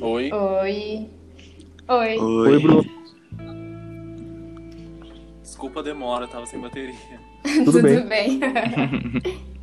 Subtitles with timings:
[0.00, 0.30] Oi.
[0.32, 1.10] Oi.
[1.88, 2.18] Oi.
[2.18, 2.84] Oi, Bruno.
[5.42, 6.94] Desculpa a demora, tava sem bateria.
[7.64, 8.06] Tudo bem.
[8.06, 8.40] bem?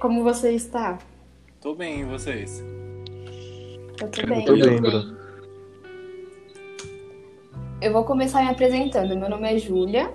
[0.00, 0.98] Como você está?
[1.60, 2.62] Tô bem, e vocês?
[4.00, 4.44] Eu tô Eu bem.
[4.44, 5.16] tô bem, Bruno.
[7.80, 9.16] Eu vou começar me apresentando.
[9.16, 10.12] Meu nome é Júlia.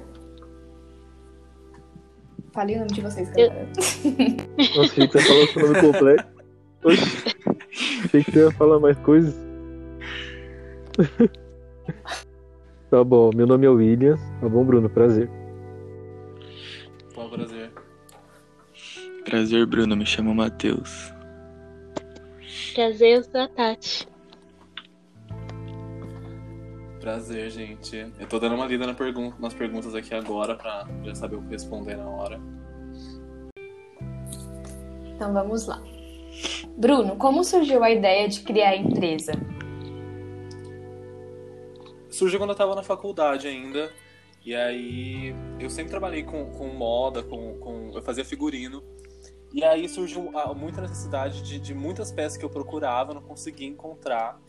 [2.52, 3.68] Falei o nome de vocês, galera.
[3.76, 6.40] Nossa, achei que você o seu nome completo.
[6.84, 7.19] Oxi.
[8.10, 9.36] Achei que você ia falar mais coisas.
[12.90, 14.18] Tá bom, meu nome é William.
[14.42, 14.90] Tá bom, Bruno?
[14.90, 15.30] Prazer.
[17.14, 17.72] Bom prazer.
[19.24, 19.96] Prazer, Bruno.
[19.96, 21.14] Me chamo Matheus.
[22.74, 24.08] Prazer, eu sou a Tati.
[27.00, 28.12] Prazer, gente.
[28.20, 31.44] Eu tô dando uma lida na pergun nas perguntas aqui agora pra já saber o
[31.44, 32.42] que responder na hora.
[35.14, 35.80] Então vamos lá.
[36.80, 39.34] Bruno, como surgiu a ideia de criar a empresa?
[42.10, 43.92] Surgiu quando eu tava na faculdade ainda.
[44.46, 47.92] E aí eu sempre trabalhei com, com moda, com, com.
[47.94, 48.82] Eu fazia figurino.
[49.52, 54.40] E aí surgiu muita necessidade de, de muitas peças que eu procurava, não conseguia encontrar.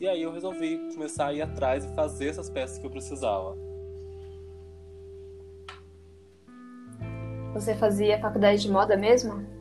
[0.00, 3.56] E aí eu resolvi começar a ir atrás e fazer essas peças que eu precisava.
[7.52, 9.59] Você fazia faculdade de moda mesmo?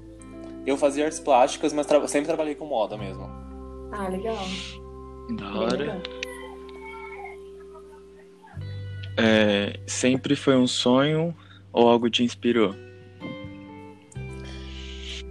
[0.69, 3.27] Eu fazia artes plásticas, mas tra- sempre trabalhei com moda mesmo.
[3.91, 4.37] Ah, legal.
[5.35, 5.99] Da hora.
[9.17, 11.35] É, sempre foi um sonho
[11.73, 12.75] ou algo te inspirou?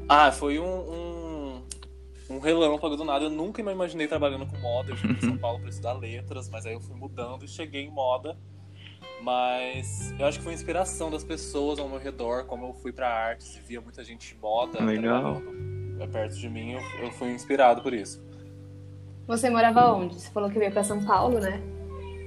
[0.08, 1.62] Ah, foi um, um,
[2.30, 3.26] um relâmpago do nada.
[3.26, 4.90] Eu nunca me imaginei trabalhando com moda.
[4.90, 7.82] Eu fui em São Paulo para estudar letras, mas aí eu fui mudando e cheguei
[7.82, 8.36] em moda.
[9.28, 13.10] Mas eu acho que foi inspiração das pessoas ao meu redor, como eu fui para
[13.10, 15.42] artes e via muita gente de moda Legal.
[15.42, 18.24] trabalhando perto de mim, eu, eu fui inspirado por isso.
[19.26, 20.14] Você morava onde?
[20.18, 21.60] Você falou que veio pra São Paulo, né?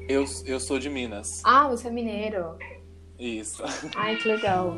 [0.07, 1.41] Eu, eu sou de Minas.
[1.44, 2.56] Ah, você é mineiro.
[3.17, 3.63] Isso.
[3.97, 4.78] Ai, que legal.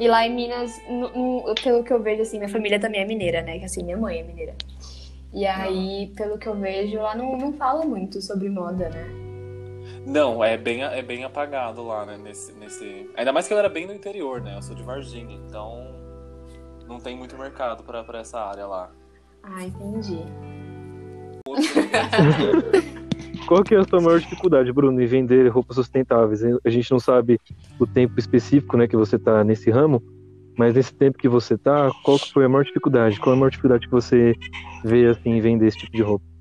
[0.00, 3.04] E lá em Minas, no- no- pelo que eu vejo, assim, minha família também é
[3.04, 3.58] mineira, né?
[3.58, 4.54] Que assim, minha mãe é mineira.
[5.34, 9.25] E aí, pelo que eu vejo, lá não, não fala muito sobre moda, né?
[10.06, 12.16] Não, é bem, é bem apagado lá, né?
[12.16, 13.10] Nesse, nesse...
[13.16, 14.56] Ainda mais que eu era bem no interior, né?
[14.56, 15.92] Eu sou de Varginha, então
[16.86, 18.88] não tem muito mercado pra pra essa área lá.
[19.42, 20.20] Ah, entendi.
[23.48, 26.40] Qual que é a sua maior dificuldade, Bruno, em vender roupas sustentáveis?
[26.64, 27.40] A gente não sabe
[27.78, 30.00] o tempo específico, né, que você tá nesse ramo,
[30.56, 33.18] mas nesse tempo que você tá, qual que foi a maior dificuldade?
[33.18, 34.34] Qual é a maior dificuldade que você
[34.84, 36.35] vê, assim, em vender esse tipo de roupa?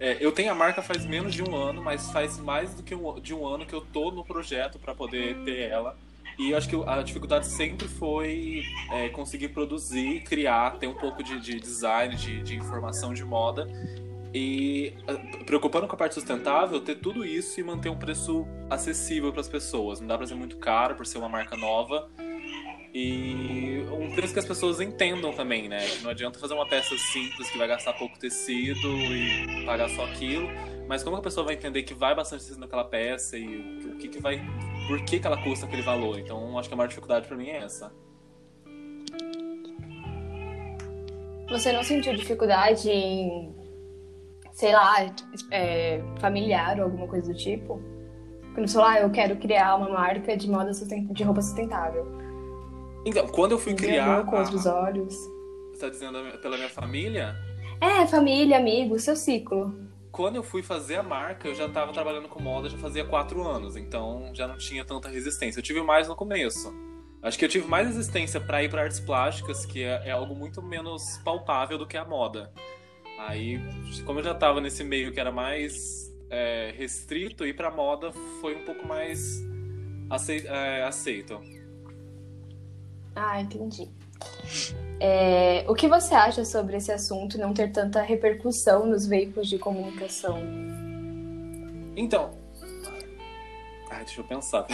[0.00, 2.94] É, eu tenho a marca faz menos de um ano, mas faz mais do que
[2.94, 5.94] um, de um ano que eu tô no projeto para poder ter ela.
[6.38, 11.22] E eu acho que a dificuldade sempre foi é, conseguir produzir, criar, ter um pouco
[11.22, 13.68] de, de design, de, de informação de moda.
[14.32, 19.30] E ah, preocupando com a parte sustentável, ter tudo isso e manter um preço acessível
[19.32, 20.00] para as pessoas.
[20.00, 22.08] Não dá para ser muito caro por ser uma marca nova.
[22.92, 25.78] E um preço que as pessoas entendam também, né?
[26.02, 30.48] Não adianta fazer uma peça simples que vai gastar pouco tecido e pagar só aquilo.
[30.88, 34.08] Mas como a pessoa vai entender que vai bastante tecido naquela peça e o que,
[34.08, 34.40] que vai.
[34.88, 36.18] Por que, que ela custa aquele valor?
[36.18, 37.92] Então acho que a maior dificuldade pra mim é essa.
[41.48, 43.54] Você não sentiu dificuldade em,
[44.52, 44.96] sei lá,
[45.52, 47.80] é, familiar ou alguma coisa do tipo?
[48.54, 52.04] Quando você falou, ah, eu quero criar uma marca de moda de roupa sustentável.
[53.04, 53.90] Então, quando eu fui Entendeu?
[54.02, 54.24] criar.
[54.26, 55.14] com outros a- olhos.
[55.72, 57.34] Você tá dizendo pela minha família?
[57.80, 59.74] É, família, amigos, seu ciclo.
[60.12, 63.42] Quando eu fui fazer a marca, eu já tava trabalhando com moda já fazia quatro
[63.46, 65.60] anos, então já não tinha tanta resistência.
[65.60, 66.74] Eu tive mais no começo.
[67.22, 70.34] Acho que eu tive mais resistência pra ir pra artes plásticas, que é, é algo
[70.34, 72.50] muito menos palpável do que a moda.
[73.18, 73.60] Aí,
[74.04, 78.10] como eu já tava nesse meio que era mais é, restrito, ir pra moda
[78.40, 79.40] foi um pouco mais
[80.46, 81.40] é, aceito.
[83.22, 83.86] Ah, entendi.
[84.98, 89.58] É, o que você acha sobre esse assunto não ter tanta repercussão nos veículos de
[89.58, 90.38] comunicação?
[91.94, 92.30] Então.
[93.90, 94.66] Ai, deixa eu pensar.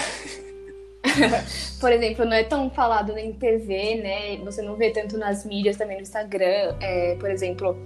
[1.80, 4.36] Por exemplo, não é tão falado nem em TV, né?
[4.44, 6.76] Você não vê tanto nas mídias, também no Instagram.
[6.80, 7.76] É, por exemplo,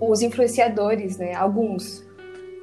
[0.00, 1.34] os influenciadores, né?
[1.34, 2.06] Alguns.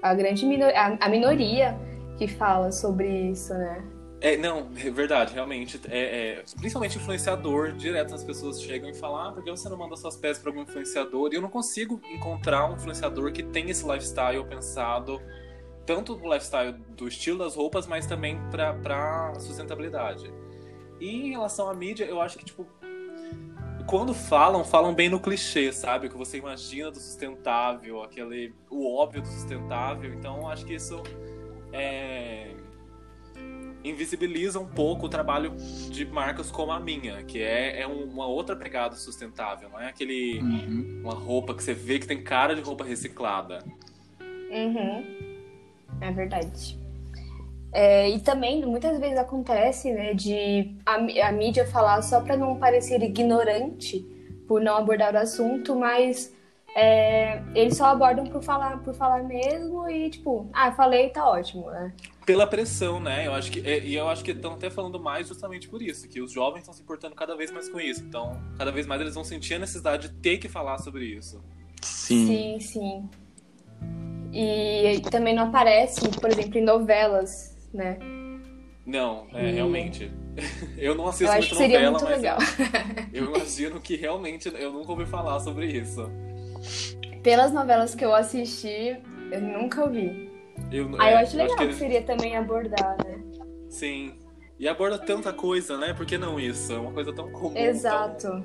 [0.02, 1.78] A grande minoria, a, a minoria
[2.18, 3.84] que fala sobre isso, né?
[4.24, 5.82] É, não, é verdade, realmente.
[5.90, 9.76] É, é, principalmente influenciador, direto as pessoas chegam e falam: ah, por que você não
[9.76, 11.30] manda suas peças para algum influenciador?
[11.34, 15.22] E eu não consigo encontrar um influenciador que tem esse lifestyle pensado,
[15.86, 20.34] tanto no lifestyle do estilo das roupas, mas também pra sustentabilidade.
[21.02, 22.66] E em relação à mídia, eu acho que, tipo,
[23.86, 26.08] quando falam, falam bem no clichê, sabe?
[26.08, 30.14] O que você imagina do sustentável, aquele o óbvio do sustentável.
[30.14, 31.04] Então acho que isso
[31.74, 32.56] é,
[33.84, 35.52] invisibiliza um pouco o trabalho
[35.90, 40.40] de marcas como a minha, que é, é uma outra pegada sustentável, não é aquele
[40.40, 41.02] Uhum.
[41.04, 43.64] uma roupa que você vê que tem cara de roupa reciclada.
[44.50, 45.04] Uhum.
[46.02, 46.80] É verdade.
[47.72, 50.96] É, e também muitas vezes acontece, né, de a,
[51.28, 54.06] a mídia falar só para não parecer ignorante
[54.48, 56.32] por não abordar o assunto, mas
[56.76, 61.70] é, eles só abordam por falar, por falar mesmo e tipo, ah, falei, tá ótimo,
[61.70, 61.94] né?
[62.26, 63.28] Pela pressão, né?
[63.28, 66.08] Eu acho que é, e eu acho que estão até falando mais justamente por isso,
[66.08, 68.02] que os jovens estão se importando cada vez mais com isso.
[68.04, 71.44] Então, cada vez mais eles vão sentir a necessidade de ter que falar sobre isso.
[71.82, 72.28] Sim.
[72.28, 73.10] Sim, sim.
[74.32, 77.98] E também não aparece, por exemplo, em novelas, né?
[78.86, 79.54] Não, é, Hum.
[79.54, 80.12] realmente.
[80.78, 83.10] Eu não assisto Eu acho muito que seria novela, muito mas legal.
[83.14, 86.10] eu imagino que realmente eu nunca ouvi falar sobre isso.
[87.24, 88.98] Pelas novelas que eu assisti,
[89.32, 90.30] eu nunca ouvi.
[90.72, 93.20] Eu, Aí é, eu acho legal que que ele- seria também abordar, né?
[93.70, 94.14] Sim.
[94.60, 95.94] E aborda tanta coisa, né?
[95.94, 96.72] Por que não isso?
[96.74, 97.58] É uma coisa tão comum.
[97.58, 98.44] Exato.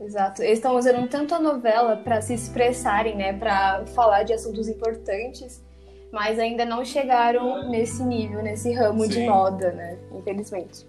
[0.00, 0.42] Exato.
[0.42, 5.62] Eles estão usando tanto a novela para se expressarem, né, para falar de assuntos importantes,
[6.10, 9.26] mas ainda não chegaram nesse nível, nesse ramo de Sim.
[9.28, 9.98] moda, né?
[10.12, 10.86] Infelizmente.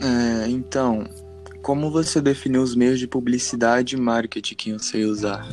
[0.00, 1.04] É, então,
[1.64, 5.48] como você definiu os meios de publicidade e marketing que você ia usar?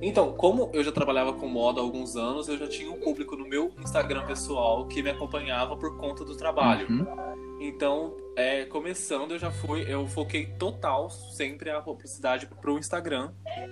[0.00, 3.36] Então, como eu já trabalhava com moda há alguns anos, eu já tinha um público
[3.36, 6.88] no meu Instagram pessoal que me acompanhava por conta do trabalho.
[6.88, 7.06] Uhum.
[7.64, 13.30] Então, é, começando, eu já fui, eu foquei total sempre a publicidade pro Instagram.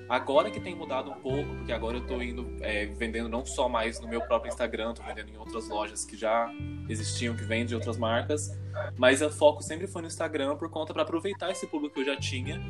[0.09, 3.69] Agora que tem mudado um pouco, porque agora eu tô indo é, vendendo não só
[3.69, 6.49] mais no meu próprio Instagram, tô vendendo em outras lojas que já
[6.89, 8.57] existiam, que vendem de outras marcas.
[8.97, 12.07] Mas o foco sempre foi no Instagram por conta para aproveitar esse público que eu
[12.07, 12.63] já tinha.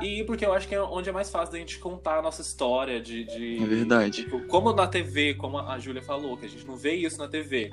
[0.00, 2.42] E porque eu acho que é onde é mais fácil da gente contar a nossa
[2.42, 3.24] história de.
[3.24, 4.24] de É verdade.
[4.24, 7.28] tipo, como na TV, como a Júlia falou, que a gente não vê isso na
[7.28, 7.70] TV.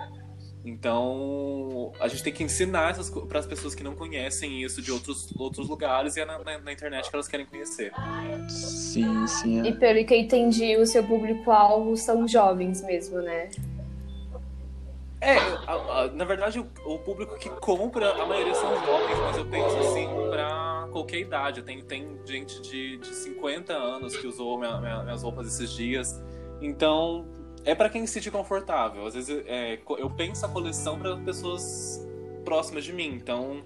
[0.65, 2.93] Então, a gente tem que ensinar
[3.29, 6.59] para as pessoas que não conhecem isso de outros, outros lugares e é na, na,
[6.59, 7.91] na internet que elas querem conhecer.
[8.49, 9.61] Sim, sim.
[9.63, 9.71] E É.
[9.71, 13.49] pelo que eu entendi, o seu público-alvo são jovens mesmo, né?
[15.21, 19.37] É, a- a- na verdade, o, o público que compra, a maioria são jovens, mas
[19.37, 21.61] eu penso assim pra qualquer idade.
[21.61, 26.21] Tem, tem gente de, de 50 anos que usou minha- minha- minhas roupas esses dias.
[26.61, 27.25] Então,
[27.65, 29.05] é pra quem se sente confortável.
[29.05, 32.05] Às vezes, é, eu penso a coleção para pessoas
[32.43, 33.13] próximas de mim.
[33.13, 33.63] Então,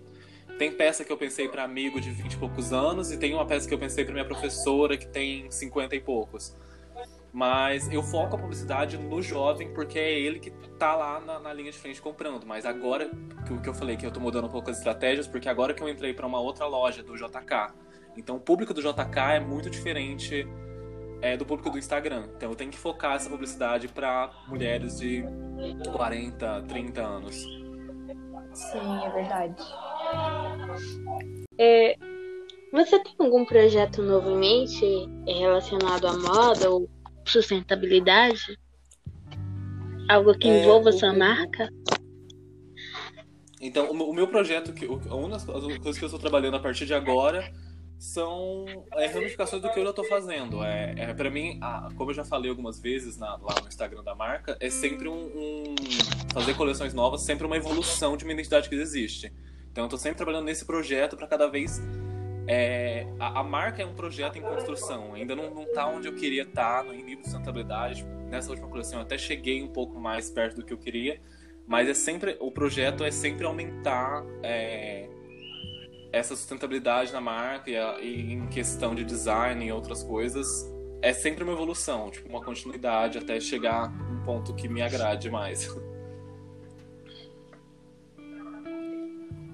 [0.58, 3.46] tem peça que eu pensei pra amigo de 20 e poucos anos e tem uma
[3.46, 6.56] peça que eu pensei pra minha professora que tem 50 e poucos.
[7.32, 11.52] Mas eu foco a publicidade no jovem porque é ele que tá lá na, na
[11.52, 12.46] linha de frente comprando.
[12.46, 13.10] Mas agora,
[13.48, 15.74] que o que eu falei, que eu tô mudando um pouco as estratégias, porque agora
[15.74, 17.74] que eu entrei para uma outra loja do JK.
[18.16, 20.48] Então o público do JK é muito diferente
[21.24, 22.28] é, do público do Instagram.
[22.36, 25.24] Então eu tenho que focar essa publicidade para mulheres de
[25.94, 27.36] 40, 30 anos.
[28.54, 29.64] Sim, é verdade.
[31.58, 31.96] É,
[32.74, 34.86] você tem algum projeto novo em mente
[35.26, 36.90] é, relacionado à moda ou
[37.26, 38.60] sustentabilidade?
[40.10, 41.70] Algo que É, envolva o- sua marca?
[43.62, 46.86] Então, o meu- projeto, que, uma das as coisas que eu estou trabalhando a partir
[46.86, 47.50] de agora
[48.04, 50.62] são é, ramificações do que eu já estou fazendo.
[50.62, 51.58] É, é, para mim,
[51.96, 55.14] como eu já falei algumas vezes na- lá no Instagram da marca, é sempre um,
[55.24, 55.76] um-
[56.34, 59.32] fazer coleções novas, sempre uma evolução de uma identidade que existe.
[59.72, 61.82] Então, eu estou sempre trabalhando nesse projeto para cada vez
[62.46, 66.14] é, a, a marca é um projeto em construção, ainda não, não tá onde eu
[66.14, 68.04] queria estar em nível de sustentabilidade.
[68.30, 71.22] Nessa última coleção eu até cheguei um pouco mais perto do que eu queria,
[71.66, 75.08] mas é sempre o projeto é sempre aumentar é,
[76.14, 80.72] essa sustentabilidade na marca e, a- e em questão de design e outras coisas.
[81.02, 85.68] É sempre uma evolução, tipo uma continuidade até chegar num ponto que me agrade mais.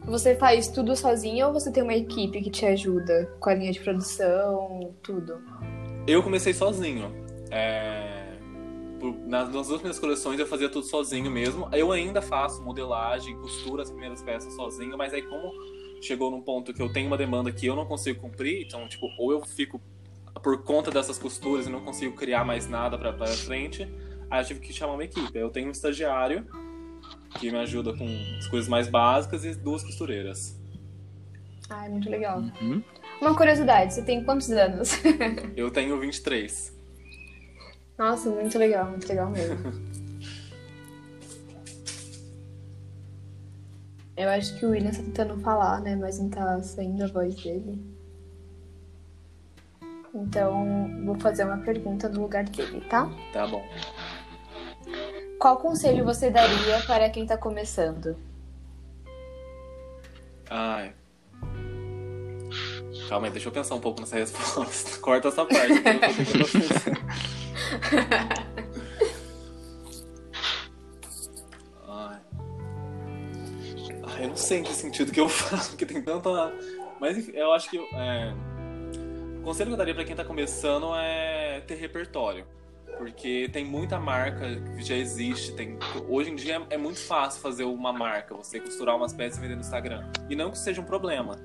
[0.05, 3.71] Você faz tudo sozinho ou você tem uma equipe que te ajuda com a linha
[3.71, 5.39] de produção, tudo?
[6.07, 7.11] Eu comecei sozinho.
[7.51, 8.37] É,
[9.27, 11.69] Nas, nas duas primeiras coleções eu fazia tudo sozinho mesmo.
[11.71, 15.51] Eu ainda faço modelagem, costura as primeiras peças sozinho, mas aí como
[16.01, 19.07] chegou num ponto que eu tenho uma demanda que eu não consigo cumprir, então tipo,
[19.17, 19.81] ou eu fico
[20.41, 23.87] por conta dessas costuras e não consigo criar mais nada pra, pra frente,
[24.29, 25.37] aí eu tive que chamar uma equipe.
[25.37, 26.45] Eu tenho um estagiário
[27.39, 28.05] que me ajuda com
[28.37, 30.57] as coisas mais básicas e duas costureiras.
[31.69, 32.39] Ah, é muito legal.
[32.39, 32.81] Uhum.
[33.21, 34.93] Uma curiosidade, você tem quantos anos?
[35.55, 36.77] Eu tenho 23.
[37.97, 39.57] Nossa, muito legal, muito legal mesmo.
[44.19, 45.95] Eu acho que o William tá tentando falar, né?
[45.95, 47.81] Mas não tá saindo a voz dele.
[50.13, 53.09] Então, vou fazer uma pergunta no lugar dele, tá?
[53.31, 53.65] Tá bom.
[55.39, 58.17] Qual conselho você daria para quem tá começando?
[60.49, 60.93] Ai.
[63.07, 64.99] Calma aí, deixa eu pensar um pouco nessa resposta.
[64.99, 65.81] Corta essa parte.
[74.49, 76.53] sei sentido que eu falo, porque tem tanta.
[76.99, 77.77] Mas eu acho que.
[77.77, 78.33] é,
[79.39, 82.45] O conselho que eu daria pra quem tá começando é ter repertório.
[82.97, 85.53] Porque tem muita marca que já existe.
[85.53, 85.77] Tem...
[86.09, 89.55] Hoje em dia é muito fácil fazer uma marca, você costurar umas peças e vender
[89.55, 90.11] no Instagram.
[90.29, 91.37] E não que seja um problema.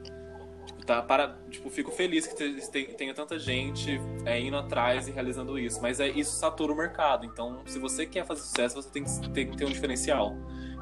[0.66, 5.56] Tipo, tá, para, tipo, fico feliz que tenha tanta gente é, indo atrás e realizando
[5.56, 5.80] isso.
[5.80, 7.24] Mas é, isso satura o mercado.
[7.24, 10.34] Então, se você quer fazer sucesso, você tem que, que ter um diferencial.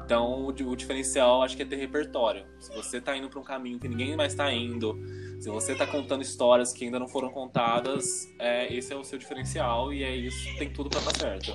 [0.05, 2.45] Então, o, di- o diferencial acho que é ter repertório.
[2.59, 4.97] Se você tá indo para um caminho que ninguém mais tá indo,
[5.39, 9.17] se você tá contando histórias que ainda não foram contadas, é, esse é o seu
[9.17, 11.53] diferencial e é isso, tem tudo para dar certo.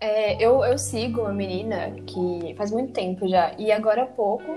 [0.00, 4.56] É, eu, eu sigo uma menina que faz muito tempo já, e agora há pouco,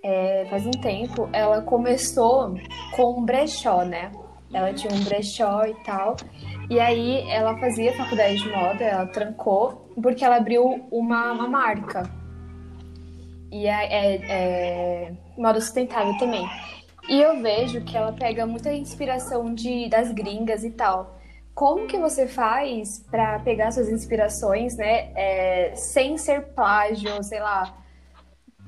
[0.00, 2.54] é, faz um tempo, ela começou
[2.94, 4.12] com um brechó, né?
[4.52, 6.16] Ela tinha um brechó e tal,
[6.68, 12.02] e aí ela fazia faculdade de moda, ela trancou, porque ela abriu uma, uma marca.
[13.50, 16.48] E é, é, é moda sustentável também.
[17.08, 21.18] E eu vejo que ela pega muita inspiração de, das gringas e tal.
[21.54, 27.76] Como que você faz pra pegar suas inspirações, né, é, sem ser plágio, sei lá,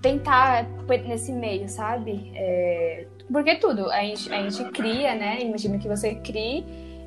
[0.02, 0.66] tentar
[1.06, 2.32] nesse meio, sabe?
[2.34, 5.38] É, porque tudo, a gente, a gente cria, né?
[5.40, 6.66] Imagino que você crie,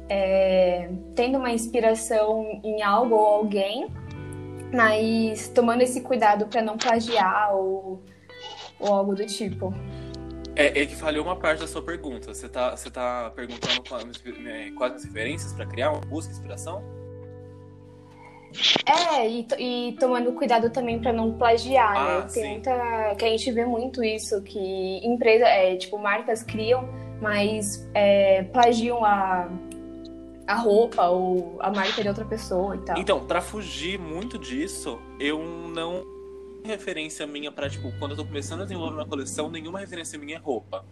[0.09, 3.87] é, tendo uma inspiração em algo ou alguém,
[4.73, 8.01] mas tomando esse cuidado pra não plagiar ou,
[8.79, 9.73] ou algo do tipo.
[10.55, 12.33] É, é que falhou uma parte da sua pergunta.
[12.33, 14.05] Você tá, você tá perguntando quais,
[14.39, 16.81] né, as referências para criar uma busca inspiração?
[18.85, 22.21] É, e, e tomando cuidado também pra não plagiar, Ah, né?
[22.33, 22.49] Tem sim.
[22.51, 23.15] muita.
[23.17, 26.87] Que a gente vê muito isso, que empresa, é, tipo, marcas criam,
[27.21, 29.49] mas é, plagiam a,
[30.47, 32.97] a roupa ou a marca de outra pessoa e tal.
[32.97, 36.05] Então, pra fugir muito disso, eu não
[36.63, 40.37] referência minha pra, tipo, quando eu tô começando a desenvolver uma coleção, nenhuma referência minha
[40.37, 40.85] é roupa.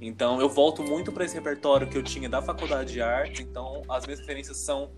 [0.00, 3.82] Então, eu volto muito pra esse repertório que eu tinha da faculdade de arte, então
[3.88, 4.90] as minhas referências são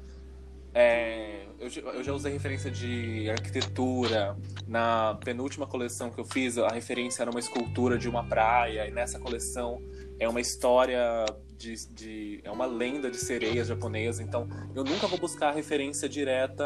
[0.74, 4.36] é, eu, eu já usei referência de arquitetura.
[4.66, 8.86] Na penúltima coleção que eu fiz, a referência era uma escultura de uma praia.
[8.86, 9.82] E nessa coleção
[10.18, 11.24] é uma história
[11.56, 11.74] de.
[11.92, 14.20] de- é uma lenda de sereias japonesas.
[14.20, 16.64] Então eu nunca vou buscar referência direta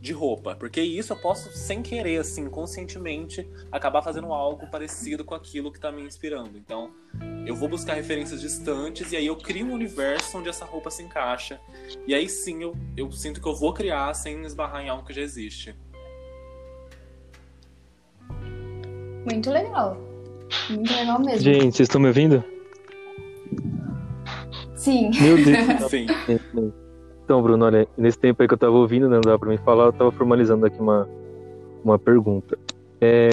[0.00, 0.54] de roupa.
[0.54, 5.80] Porque isso eu posso, sem querer, assim, conscientemente, acabar fazendo algo parecido com aquilo que
[5.80, 6.56] tá me inspirando.
[6.56, 6.90] Então
[7.46, 11.02] eu vou buscar referências distantes e aí eu crio um universo onde essa roupa se
[11.02, 11.60] encaixa.
[12.06, 15.12] E aí sim eu, eu sinto que eu vou criar sem esbarrar em algo que
[15.12, 15.74] já existe.
[19.24, 19.96] Muito legal.
[20.70, 21.40] Muito legal mesmo.
[21.40, 22.44] Gente, vocês estão me ouvindo?
[24.76, 25.10] Sim.
[25.20, 25.90] Meu Deus.
[25.90, 26.06] Sim.
[27.26, 29.58] Então, Bruno, olha, nesse tempo aí que eu tava ouvindo, né, não dava pra mim
[29.58, 31.08] falar, eu tava formalizando aqui uma,
[31.82, 32.56] uma pergunta.
[33.00, 33.30] É,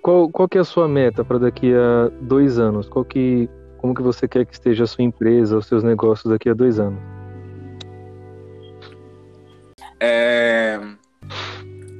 [0.00, 2.88] qual, qual que é a sua meta para daqui a dois anos?
[2.88, 6.48] Qual que, como que você quer que esteja a sua empresa, os seus negócios daqui
[6.48, 6.98] a dois anos?
[10.00, 10.80] É,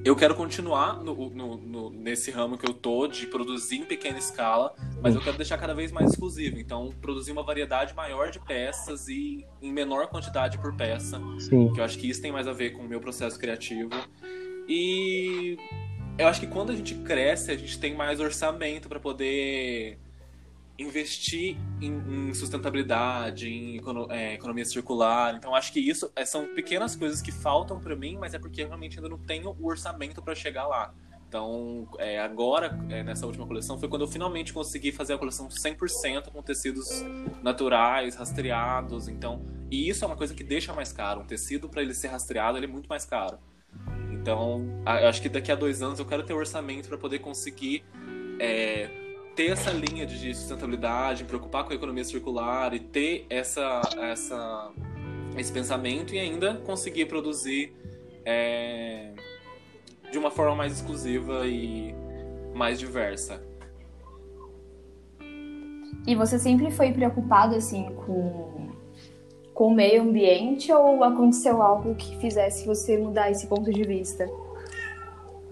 [0.06, 4.16] Eu quero continuar no- no- no- nesse ramo que eu tô, de produzir em pequena
[4.16, 4.72] escala,
[5.02, 6.60] mas eu quero deixar cada vez mais exclusivo.
[6.60, 11.20] Então, produzir uma variedade maior de peças e em menor quantidade por peça.
[11.40, 11.72] Sim.
[11.72, 13.90] que eu acho que isso tem mais a ver com o meu processo criativo.
[14.68, 15.56] E
[16.16, 19.98] eu acho que quando a gente cresce, a gente tem mais orçamento para poder
[20.78, 25.34] investir em, em sustentabilidade, em econo- é, economia circular.
[25.34, 28.62] Então acho que isso é, são pequenas coisas que faltam para mim, mas é porque
[28.62, 30.92] eu realmente ainda não tenho o orçamento para chegar lá.
[31.28, 35.48] Então, é, agora, é, nessa última coleção, foi quando eu finalmente consegui fazer a coleção
[35.50, 36.88] 100% com tecidos
[37.42, 39.08] naturais, rastreados.
[39.08, 41.22] Então, e isso é uma coisa que deixa mais caro.
[41.22, 43.38] Um tecido, para ele ser rastreado, ele é muito mais caro.
[44.12, 47.84] Então, a- acho que daqui a dois anos eu quero ter orçamento para poder conseguir
[48.38, 48.88] é,
[49.36, 54.72] ter essa linha de sustentabilidade, preocupar com a economia circular e ter essa, essa,
[55.36, 57.74] esse pensamento e ainda conseguir produzir
[58.24, 59.10] é,
[60.10, 61.94] de uma forma mais exclusiva e
[62.54, 63.42] mais diversa.
[66.06, 68.70] E você sempre foi preocupado assim com,
[69.52, 74.26] com o meio ambiente ou aconteceu algo que fizesse você mudar esse ponto de vista?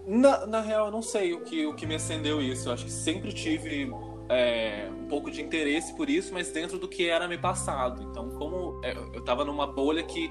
[0.07, 2.69] Na, na real, eu não sei o que, o que me acendeu isso.
[2.69, 3.91] Eu acho que sempre tive
[4.29, 8.03] é, um pouco de interesse por isso, mas dentro do que era me passado.
[8.03, 10.31] Então, como é, eu tava numa bolha que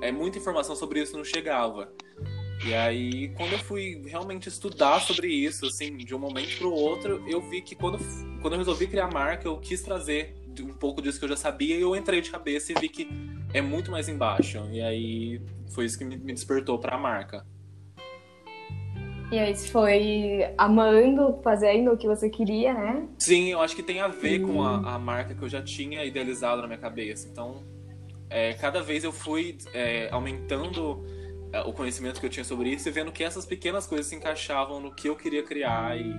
[0.00, 1.90] é, muita informação sobre isso não chegava.
[2.66, 6.72] E aí, quando eu fui realmente estudar sobre isso, assim, de um momento para o
[6.72, 7.98] outro, eu vi que quando,
[8.40, 11.36] quando eu resolvi criar a marca, eu quis trazer um pouco disso que eu já
[11.36, 13.08] sabia e eu entrei de cabeça e vi que
[13.52, 14.58] é muito mais embaixo.
[14.70, 17.44] E aí, foi isso que me despertou para a marca.
[19.34, 23.08] E aí você foi amando, fazendo o que você queria, né?
[23.18, 26.04] Sim, eu acho que tem a ver com a, a marca que eu já tinha
[26.04, 27.26] idealizado na minha cabeça.
[27.26, 27.64] Então,
[28.30, 31.04] é, cada vez eu fui é, aumentando
[31.52, 34.14] é, o conhecimento que eu tinha sobre isso e vendo que essas pequenas coisas se
[34.14, 36.14] encaixavam no que eu queria criar e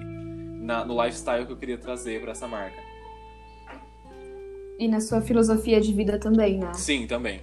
[0.61, 2.83] na, no lifestyle que eu queria trazer para essa marca.
[4.77, 6.73] E na sua filosofia de vida também, né?
[6.73, 7.39] Sim, também.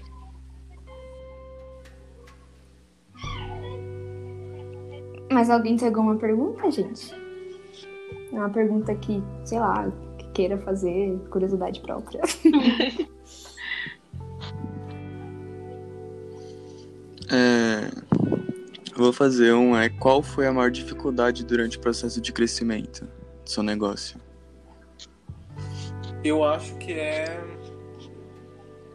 [5.32, 7.14] Mas alguém tem alguma pergunta, gente?
[8.32, 12.20] É uma pergunta que, sei lá, que queira fazer, curiosidade própria.
[17.30, 17.88] é,
[18.96, 19.76] vou fazer um.
[19.76, 23.08] É, qual foi a maior dificuldade durante o processo de crescimento
[23.44, 24.20] do seu negócio?
[26.22, 27.40] Eu acho que é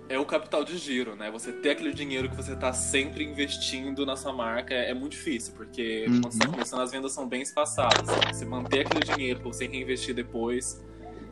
[0.10, 1.30] é o capital de giro, né?
[1.32, 5.14] Você ter aquele dinheiro que você está sempre investindo na sua marca é, é muito
[5.14, 6.22] difícil, porque uhum.
[6.22, 8.08] quando você tá começando, as vendas são bem espaçadas.
[8.32, 10.84] Você manter aquele dinheiro para você reinvestir depois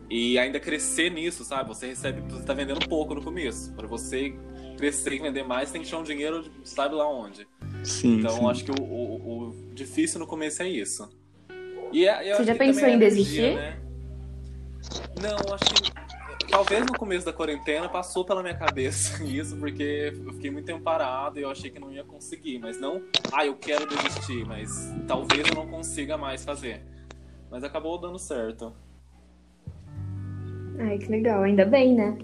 [0.09, 1.69] e ainda crescer nisso, sabe?
[1.69, 3.73] Você recebe, você tá vendendo pouco no começo.
[3.73, 4.35] Para você
[4.77, 7.47] crescer e vender mais, tem que tirar um dinheiro, sabe lá onde.
[7.83, 8.49] Sim, então, sim.
[8.49, 11.09] acho que o, o, o, difícil no começo é isso.
[11.93, 13.55] E é, você já pensou em desistir?
[13.55, 13.79] né?
[15.21, 16.04] Não, acho que
[16.49, 20.81] talvez no começo da quarentena passou pela minha cabeça isso, porque eu fiquei muito tempo
[20.81, 22.59] parado e eu achei que não ia conseguir.
[22.59, 26.83] Mas não, ah, eu quero desistir, mas talvez eu não consiga mais fazer.
[27.49, 28.73] Mas acabou dando certo.
[30.79, 32.17] Ai, que legal, ainda bem, né?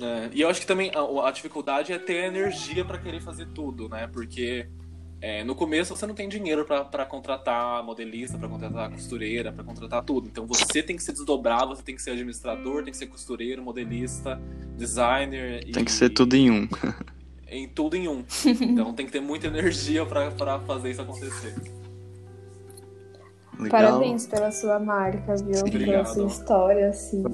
[0.00, 3.46] É, e eu acho que também a, a dificuldade é ter energia para querer fazer
[3.46, 4.08] tudo, né?
[4.08, 4.68] Porque
[5.24, 10.04] é, no começo você não tem dinheiro para contratar modelista, para contratar costureira, para contratar
[10.04, 10.28] tudo.
[10.28, 13.62] Então você tem que se desdobrar, você tem que ser administrador, tem que ser costureiro,
[13.62, 14.38] modelista,
[14.76, 15.64] designer.
[15.72, 15.86] Tem e...
[15.86, 16.68] que ser tudo em um.
[17.48, 18.22] em tudo em um.
[18.44, 21.54] Então tem que ter muita energia para fazer isso acontecer.
[23.58, 23.70] Legal.
[23.70, 25.58] Parabéns pela sua marca, viu?
[25.60, 25.86] Obrigado.
[25.86, 27.24] Pela sua história, assim.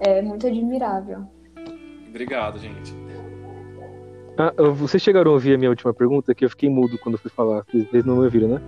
[0.00, 1.28] É muito admirável.
[2.08, 2.99] Obrigado, gente.
[4.40, 6.34] Ah, vocês chegaram a ouvir a minha última pergunta?
[6.34, 7.62] Que eu fiquei mudo quando fui falar.
[7.70, 8.62] Vocês não me ouviram, né?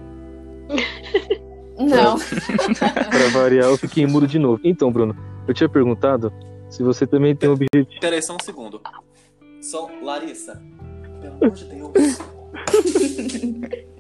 [1.79, 2.19] Não.
[2.79, 4.61] pra variar, eu fiquei mudo de novo.
[4.63, 5.17] Então, Bruno,
[5.49, 6.31] eu tinha perguntado
[6.69, 7.87] se você também tem um objetivo.
[8.01, 8.83] Peraí, só um segundo.
[9.63, 10.63] Só, Larissa,
[11.23, 12.19] pelo amor de Deus.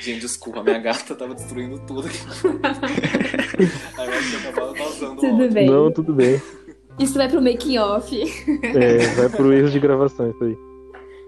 [0.00, 2.18] Gente, desculpa, minha gata tava destruindo tudo aqui.
[3.98, 5.66] Aí eu acho que acabava vazando Tudo bem.
[5.66, 6.42] Não, tudo bem.
[7.02, 8.16] Isso vai pro making off.
[8.62, 10.56] É, vai pro erro de gravação isso aí.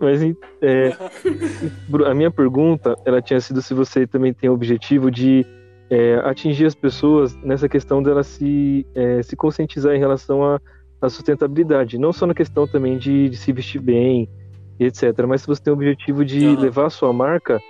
[0.00, 0.22] Mas
[0.60, 0.96] é,
[2.06, 5.44] a minha pergunta, ela tinha sido se você também tem o objetivo de
[5.90, 10.60] é, atingir as pessoas nessa questão delas se, é, se conscientizar em relação à,
[11.00, 11.98] à, sustentabilidade.
[11.98, 14.28] Não só na questão também de, de, se vestir bem,
[14.78, 15.26] etc.
[15.26, 16.60] Mas se você tem o objetivo de uhum.
[16.60, 17.60] levar a sua marca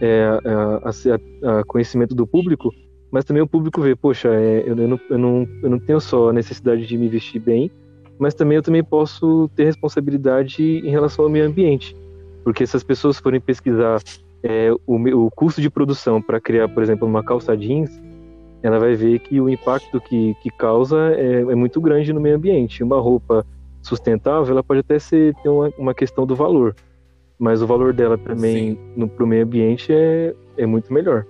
[0.00, 2.70] é, a, a, a conhecimento do público
[3.16, 5.98] mas também o público vê, poxa, é, eu, eu, não, eu, não, eu não tenho
[5.98, 7.70] só a necessidade de me vestir bem,
[8.18, 11.96] mas também eu também posso ter responsabilidade em relação ao meio ambiente.
[12.44, 14.02] Porque se as pessoas forem pesquisar
[14.42, 17.88] é, o, o custo de produção para criar, por exemplo, uma calça jeans,
[18.62, 22.36] ela vai ver que o impacto que, que causa é, é muito grande no meio
[22.36, 22.82] ambiente.
[22.82, 23.46] Uma roupa
[23.80, 26.76] sustentável, ela pode até ser, ter uma, uma questão do valor,
[27.38, 28.78] mas o valor dela também
[29.16, 31.24] para o meio ambiente é, é muito melhor.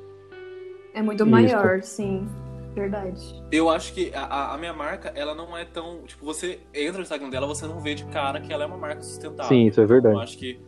[0.97, 1.31] É muito Isso.
[1.31, 2.27] maior, sim.
[2.75, 3.45] Verdade.
[3.53, 6.03] Eu acho que a, a, minha marca, ela não é tão.
[6.05, 8.79] Tipo, você entra no Instagram dela, você não vê de cara que ela é uma
[8.79, 9.49] marca sustentável.
[9.49, 10.15] Sim, isso é verdade.
[10.15, 10.59] Eu acho que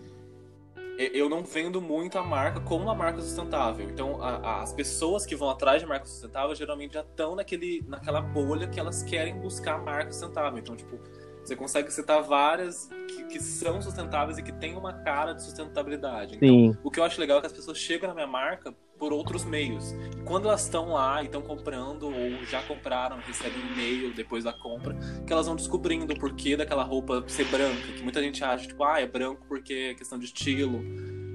[0.98, 3.88] eu não vendo muito a marca como uma marca sustentável.
[3.88, 7.82] Então, a, a, as pessoas que vão atrás de marca sustentável geralmente já estão naquele,
[7.88, 10.58] naquela bolha que elas querem buscar marca sustentável.
[10.58, 10.98] Então, tipo,
[11.42, 16.36] você consegue citar várias que, que, são sustentáveis e que têm uma cara de sustentabilidade.
[16.36, 16.76] Então, Sim.
[16.82, 19.44] o que eu acho legal é que as pessoas chegam na minha marca por outros
[19.44, 19.92] meios.
[20.16, 24.44] E quando elas estão lá e estão comprando, ou já compraram, recebem um e-mail depois
[24.44, 27.92] da compra, que elas vão descobrindo o porquê daquela roupa ser branca.
[27.96, 30.82] Que muita gente acha, tipo, ah, é branco porque é questão de estilo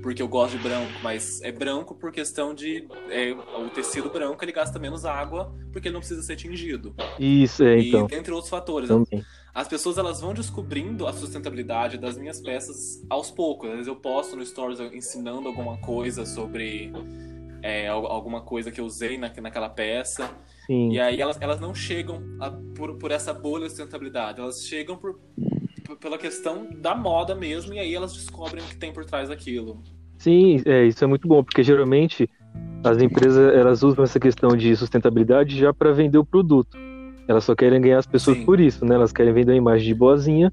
[0.04, 4.44] porque eu gosto de branco, mas é branco por questão de é, o tecido branco
[4.44, 6.94] ele gasta menos água porque ele não precisa ser tingido.
[7.18, 8.08] Isso é, então.
[8.12, 8.90] E entre outros fatores.
[8.90, 9.24] Também.
[9.56, 13.70] As pessoas elas vão descobrindo a sustentabilidade das minhas peças aos poucos.
[13.70, 16.92] Às vezes eu posto no stories ensinando alguma coisa sobre
[17.64, 20.30] é, al- alguma coisa que eu usei na, naquela peça.
[20.68, 20.92] Sim.
[20.92, 24.96] E aí elas, elas não chegam a- por, por essa bolha de sustentabilidade, elas chegam
[24.98, 25.20] por,
[26.00, 29.82] pela questão da moda mesmo, e aí elas descobrem o que tem por trás daquilo.
[30.18, 32.30] Sim, é, isso é muito bom, porque geralmente
[32.84, 36.78] as empresas elas usam essa questão de sustentabilidade já para vender o produto.
[37.28, 38.46] Elas só querem ganhar as pessoas Sim.
[38.46, 38.96] por isso, né?
[38.96, 40.52] Elas querem vender uma imagem de boazinha,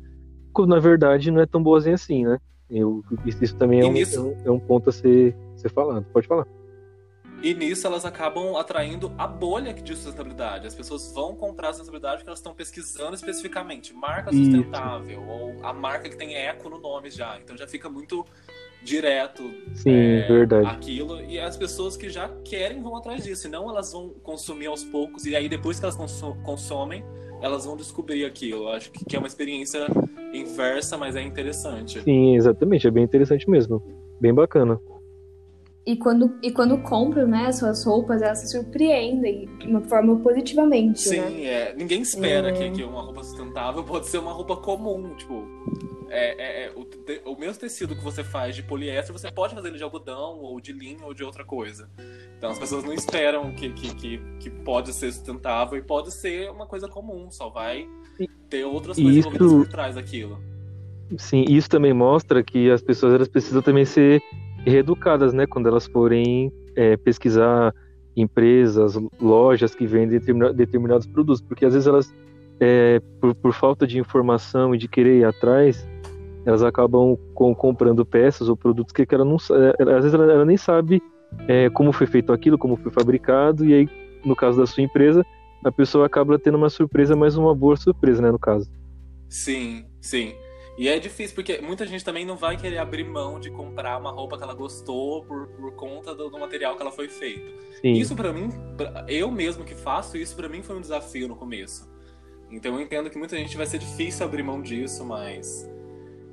[0.53, 2.39] quando na verdade não é tão boazinha assim, né?
[2.71, 6.05] Eu, isso, também é um, nisso- é um- é um ponto a ser, ser falado.
[6.13, 6.47] Pode falar.
[7.43, 10.67] E nisso elas acabam atraindo a bolha de sustentabilidade.
[10.67, 14.45] As pessoas vão comprar sustentabilidade porque elas estão pesquisando especificamente marca Isso.
[14.45, 17.39] sustentável ou a marca que tem eco no nome já.
[17.43, 18.27] Então já fica muito
[18.83, 19.43] direto
[19.75, 20.67] Sim, é, verdade.
[20.67, 23.43] aquilo e as pessoas que já querem vão atrás disso.
[23.43, 25.97] Senão elas vão consumir aos poucos e aí depois que elas
[26.45, 27.03] consomem,
[27.41, 28.65] elas vão descobrir aquilo.
[28.65, 29.87] Eu acho que que é uma experiência
[30.35, 32.03] inversa, mas é interessante.
[32.03, 32.87] Sim, exatamente.
[32.87, 33.83] É bem interessante mesmo.
[34.21, 34.79] Bem bacana.
[35.87, 40.15] E quando, e quando compram, né, as suas roupas, elas se surpreendem de uma forma
[40.21, 41.29] positivamente, né?
[41.29, 42.53] Sim, é, ninguém espera É.
[42.53, 45.15] que, que uma roupa sustentável pode ser uma roupa comum.
[45.17, 45.43] Tipo,
[46.11, 49.55] é, é- é o, te- o mesmo tecido que você faz de poliéster, você pode
[49.55, 51.89] fazer ele de algodão, ou de linho, ou de outra coisa.
[52.37, 56.51] Então as pessoas não esperam que, que, que, que pode ser sustentável e pode ser
[56.51, 57.89] uma coisa comum, só vai
[58.51, 60.39] ter outras coisas isso- envolvidas por trás daquilo.
[61.19, 64.23] Sim, isso também mostra que as pessoas elas precisam também ser
[64.65, 65.47] reeducadas, né?
[65.47, 67.75] Quando elas forem é, pesquisar
[68.17, 72.13] empresas, lojas que vendem determina- determinados produtos, porque às vezes elas,
[72.61, 75.89] é, por, por falta de informação e de querer ir atrás,
[76.45, 80.31] elas acabam com- comprando peças ou produtos que, que ela não, é, às vezes ela,
[80.33, 81.03] ela nem sabe
[81.47, 83.89] é, como foi feito aquilo, como foi fabricado, e aí
[84.25, 85.25] no caso da sua empresa,
[85.65, 88.31] a pessoa acaba tendo uma surpresa, mas uma boa surpresa, né?
[88.31, 88.69] No caso.
[89.29, 90.35] Sim, sim.
[90.81, 94.11] E é difícil, porque muita gente também não vai querer abrir mão de comprar uma
[94.11, 97.53] roupa que ela gostou por, por conta do, do material que ela foi feito.
[97.83, 97.93] Sim.
[97.93, 98.49] Isso pra mim,
[99.07, 101.87] eu mesmo que faço, isso pra mim foi um desafio no começo.
[102.51, 105.71] Então eu entendo que muita gente vai ser difícil abrir mão disso, mas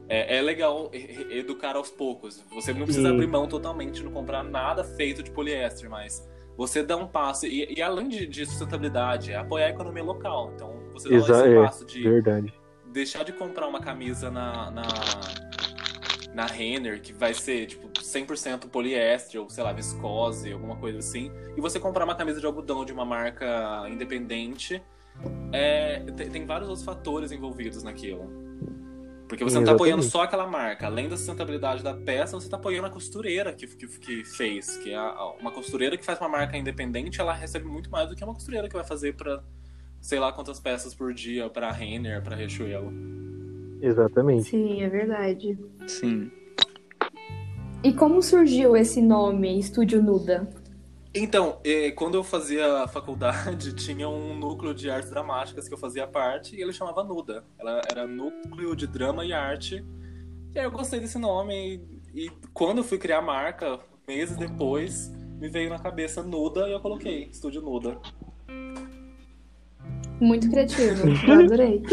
[0.08, 2.42] é, é legal educar aos poucos.
[2.52, 3.16] Você não precisa Sim.
[3.16, 7.46] abrir mão totalmente, não comprar nada feito de poliéster, mas você dá um passo.
[7.46, 10.54] E, e além de, de sustentabilidade, é apoiar a economia local.
[10.56, 12.54] Então você dá Exa- esse é, passo de Verdade.
[12.92, 14.84] Deixar de comprar uma camisa na, na,
[16.34, 21.32] na Renner, que vai ser, tipo, 100% poliéster, ou sei lá, viscose, alguma coisa assim,
[21.56, 24.82] e você comprar uma camisa de algodão de uma marca independente,
[25.52, 28.46] é, tem, tem vários outros fatores envolvidos naquilo.
[29.28, 30.12] Porque você não tá apoiando Exatamente.
[30.12, 30.86] só aquela marca.
[30.86, 34.78] Além da sustentabilidade da peça, você tá apoiando a costureira que, que, que fez.
[34.78, 38.16] Que é a- uma costureira que faz uma marca independente, ela recebe muito mais do
[38.16, 39.44] que uma costureira que vai fazer pra
[40.02, 42.92] sei lá quantas peças por dia pra Renner, pra Riachuelo.
[43.82, 44.50] Exatamente.
[44.50, 45.58] Sim, é verdade.
[45.88, 46.32] Sim.
[47.84, 50.50] E como surgiu esse nome, Estúdio Nuda?
[51.14, 55.78] Então, eh, quando eu fazia a faculdade, tinha um núcleo de artes dramáticas que eu
[55.78, 57.44] fazia parte e ele chamava Nuda.
[57.58, 59.86] Ela era núcleo de drama e arte.
[60.54, 61.82] E aí eu gostei desse nome
[62.14, 66.68] e, e quando eu fui criar a marca, meses depois, me veio na cabeça Nuda
[66.68, 68.00] e eu coloquei Estúdio Nuda.
[70.20, 71.84] Muito criativo, eu adorei.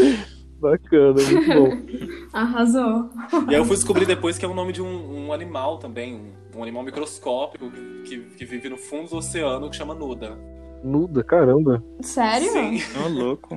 [0.59, 2.17] Bacana, muito bom.
[2.33, 3.09] Arrasou.
[3.49, 6.15] E aí eu fui descobrir depois que é o nome de um, um animal também,
[6.15, 7.69] um, um animal microscópico
[8.05, 10.37] que, que vive no fundo do oceano que chama Nuda.
[10.83, 11.83] Nuda, caramba.
[12.01, 12.49] Sério?
[12.51, 12.79] Sim.
[13.03, 13.55] Ô, louco.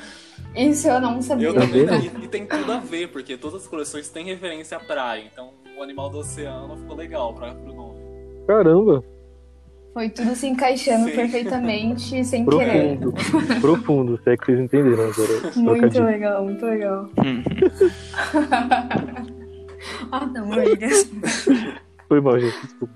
[0.56, 1.48] Isso eu não sabia.
[1.48, 2.20] Eu Tá também, vendo?
[2.20, 5.24] e, e tem tudo a ver, porque todas as coleções têm referência à praia.
[5.32, 8.00] Então o animal do oceano ficou legal pra, pro nome.
[8.46, 9.04] Caramba.
[9.92, 11.16] Foi tudo se encaixando Sim.
[11.16, 12.96] perfeitamente, sem querer.
[12.98, 13.12] Profundo.
[13.60, 15.52] Profundo, se é que vocês entenderam agora.
[15.56, 17.08] Muito legal, muito legal.
[17.18, 17.42] Hum.
[20.12, 20.88] ah, não, William.
[22.08, 22.60] Foi mal, gente.
[22.60, 22.94] Desculpa.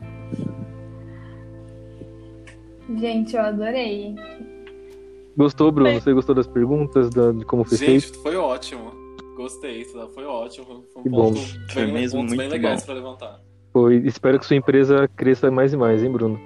[2.97, 4.15] Gente, eu adorei.
[5.37, 6.01] Gostou, Bruno?
[6.01, 8.23] Você gostou das perguntas, da, de como foi Gente, feito?
[8.23, 8.93] foi ótimo.
[9.37, 10.85] Gostei, foi ótimo.
[10.93, 11.33] Foi um Que bom.
[11.33, 11.41] ponto
[11.73, 12.87] Foi bem, mesmo pontos bem muito legais bom.
[12.87, 13.41] pra levantar.
[13.73, 13.97] Foi.
[14.07, 16.39] Espero que sua empresa cresça mais e mais, hein, Bruno?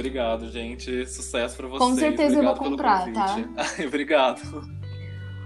[0.00, 1.06] Obrigado, gente.
[1.06, 1.90] Sucesso pra vocês.
[1.90, 3.36] Com certeza eu vou Obrigado comprar, tá?
[3.78, 4.40] Ai, Obrigado.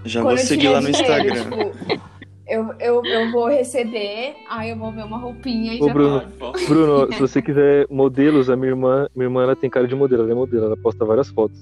[0.05, 1.43] Já Quando vou seguir lá no dinheiro, Instagram.
[1.43, 1.99] tipo,
[2.47, 6.21] eu, eu, eu vou receber, aí eu vou ver uma roupinha e Ô, já Bruno.
[6.67, 10.21] Bruno, se você quiser modelos, a minha irmã, minha irmã ela tem cara de modelo,
[10.23, 11.57] ela é modelo, ela posta várias fotos.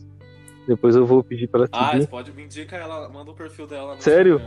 [0.67, 3.67] Depois eu vou pedir pra ela Ah, você pode me indicar ela, manda o perfil
[3.67, 4.41] dela no Sério?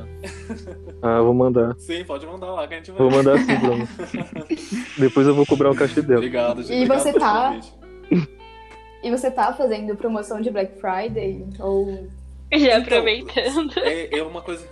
[1.02, 1.74] Ah, eu vou mandar.
[1.78, 2.98] Sim, pode mandar lá que a gente vai.
[2.98, 3.88] Vou mandar sim, Bruno.
[4.98, 6.18] Depois eu vou cobrar o cachê dela.
[6.20, 6.72] Obrigado, gente.
[6.72, 7.74] E Obrigado você tá- convite.
[9.06, 11.46] E você tá fazendo promoção de Black Friday?
[11.60, 12.08] Ou.
[12.52, 13.78] Já Então, aproveitando.
[13.78, 14.68] É, é uma coisa.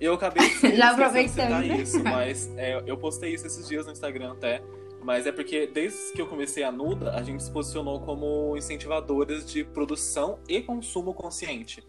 [0.00, 1.64] Eu acabei de Já aproveitando.
[1.74, 4.62] isso, mas é, eu postei isso esses dias no Instagram até.
[5.02, 9.44] Mas é porque desde que eu comecei a Nuda, a gente se posicionou como incentivadores
[9.44, 11.86] de produção e consumo consciente.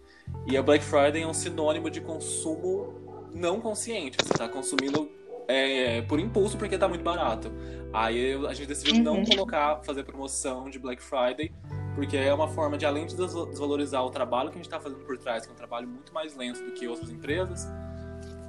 [0.47, 2.93] E a Black Friday é um sinônimo de consumo
[3.33, 4.17] não consciente.
[4.21, 5.09] Você está consumindo
[5.49, 7.51] é, por impulso porque está muito barato.
[7.91, 9.03] Aí a gente decidiu Uhum.
[9.03, 11.51] não colocar, fazer promoção de Black Friday,
[11.95, 14.79] porque é uma forma de, além de des- desvalorizar o trabalho que a gente está
[14.79, 17.67] fazendo por trás, que é um trabalho muito mais lento do que outras empresas,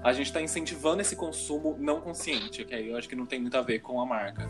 [0.04, 3.40] a gente está incentivando esse consumo não consciente, que aí eu acho que não tem
[3.40, 4.46] muito a ver com a marca.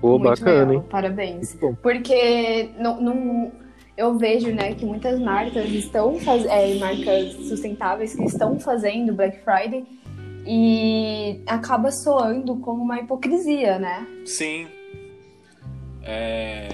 [0.00, 0.88] Pô, Muito bacana, legal, hein?
[0.90, 1.56] Parabéns.
[1.82, 3.52] Porque não, não-
[3.96, 6.44] eu vejo, né, que muitas marcas estão faz...
[6.46, 9.84] é, marcas sustentáveis que estão fazendo Black Friday
[10.46, 14.06] e acaba soando como uma hipocrisia, né?
[14.24, 14.68] Sim.
[16.02, 16.68] É...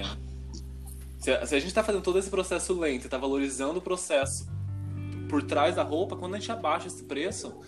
[1.19, 3.81] Se, a, se a gente tá fazendo todo esse processo lento e tá valorizando o
[3.81, 4.47] processo
[5.29, 7.59] por trás da roupa, quando a gente abaixa esse preço,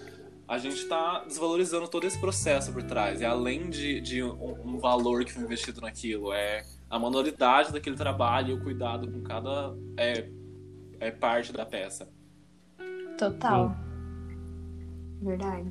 [0.48, 3.22] a gente tá desvalorizando todo esse processo por trás.
[3.22, 7.96] É além de, de um, um valor que foi investido naquilo, é a manualidade daquele
[7.96, 10.30] trabalho e o cuidado com cada é,
[11.00, 12.10] é parte da peça.
[13.18, 13.91] Total.
[15.22, 15.70] Verdade.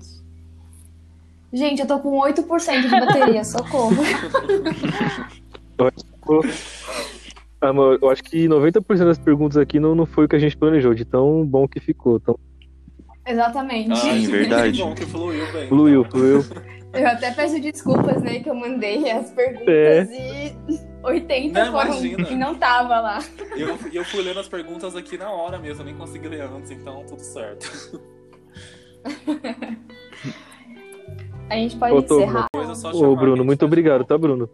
[1.53, 3.97] Gente, eu tô com 8% de bateria, socorro.
[7.61, 10.57] Amor, eu acho que 90% das perguntas aqui não, não foi o que a gente
[10.57, 12.19] planejou, de tão bom que ficou.
[12.21, 12.39] Tão
[13.27, 13.97] Exatamente.
[13.99, 14.79] Sim, verdade.
[14.79, 15.69] Que bom que fluiu bem.
[15.69, 16.45] fluiu, fluiu.
[16.93, 20.53] Eu até peço desculpas, né, que eu mandei as perguntas É.
[20.69, 22.25] e 80 Não, foram imagina.
[22.25, 23.19] que não tava lá.
[23.57, 26.27] E eu, e eu fui lendo as perguntas aqui na hora mesmo, eu nem consegui
[26.29, 28.01] ler antes, então tudo certo.
[31.51, 32.47] A gente pode Ô, encerrar.
[32.95, 34.49] Ô, Bruno, muito obrigado, tá, Bruno?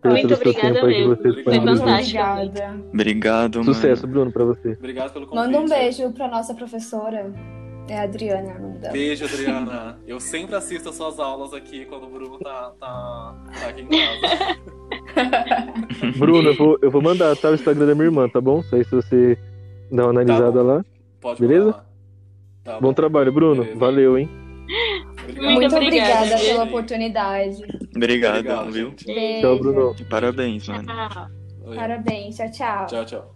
[0.00, 1.16] Pelo Muito obrigada mesmo.
[1.16, 2.22] Foi fantástico.
[2.22, 2.80] Obrigada.
[2.92, 3.74] Obrigado, mano.
[3.74, 4.72] Sucesso, Bruno, pra você.
[4.72, 5.44] Obrigado pelo convite.
[5.44, 7.34] Manda um beijo pra nossa professora.
[7.88, 8.92] É a Adriana, o nome dela.
[8.92, 9.98] Beijo, Adriana.
[10.06, 13.88] Eu sempre assisto as suas aulas aqui quando o Bruno tá, tá, tá aqui em
[13.88, 14.56] casa.
[16.18, 17.50] Bruno, eu vou, eu vou mandar, tá?
[17.50, 18.62] O Instagram da minha irmã, tá bom?
[18.72, 19.38] Aí se você
[19.90, 20.68] dar uma analisada bom.
[20.68, 20.84] lá.
[21.20, 21.66] Pode Beleza?
[21.66, 21.87] mandar.
[22.68, 23.62] Tá Bom trabalho, Bruno.
[23.62, 23.80] Beleza.
[23.80, 24.28] Valeu, hein?
[25.22, 25.52] Obrigado.
[25.54, 27.62] Muito obrigada, pela oportunidade.
[27.96, 28.94] Obrigado, Obrigado, viu?
[29.06, 29.40] Beijo.
[29.40, 29.96] Tchau, Bruno.
[30.10, 30.86] Parabéns, mano.
[30.86, 31.74] Tchau.
[31.74, 32.36] Parabéns.
[32.36, 32.86] Tchau, tchau.
[32.86, 33.34] Tchau, tchau.